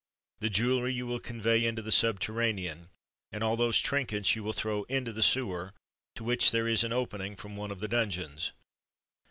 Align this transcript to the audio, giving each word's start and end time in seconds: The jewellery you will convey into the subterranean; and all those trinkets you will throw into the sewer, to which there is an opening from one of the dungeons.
The 0.39 0.49
jewellery 0.49 0.95
you 0.95 1.05
will 1.05 1.19
convey 1.19 1.63
into 1.63 1.83
the 1.83 1.91
subterranean; 1.91 2.89
and 3.31 3.43
all 3.43 3.55
those 3.55 3.79
trinkets 3.79 4.35
you 4.35 4.41
will 4.43 4.51
throw 4.51 4.81
into 4.85 5.13
the 5.13 5.21
sewer, 5.21 5.73
to 6.15 6.23
which 6.23 6.49
there 6.49 6.67
is 6.67 6.83
an 6.83 6.91
opening 6.91 7.35
from 7.35 7.55
one 7.55 7.69
of 7.69 7.81
the 7.81 7.87
dungeons. 7.87 8.51